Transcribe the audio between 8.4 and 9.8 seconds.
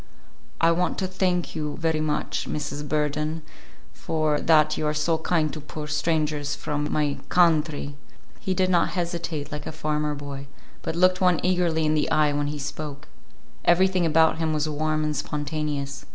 did not hesitate like a